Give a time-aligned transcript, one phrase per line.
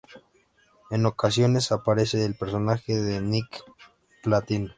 [0.89, 3.63] En ocasiones aparece el personaje de Nick
[4.23, 4.69] Platino.